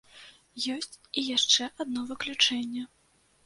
[0.75, 2.91] Ёсць і яшчэ адно выключэнне.